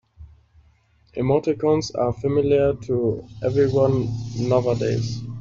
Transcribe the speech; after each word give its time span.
Emoticons 1.15 1.91
are 1.93 2.11
familiar 2.11 2.73
to 2.73 3.23
everyone 3.45 4.07
nowadays. 4.49 5.21